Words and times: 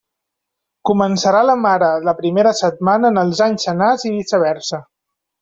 Començarà 0.89 1.41
la 1.49 1.55
mare 1.65 1.89
la 2.07 2.15
primera 2.21 2.55
setmana 2.61 3.13
en 3.13 3.23
els 3.25 3.43
anys 3.49 3.69
senars 3.69 4.09
i 4.11 4.15
viceversa. 4.17 4.83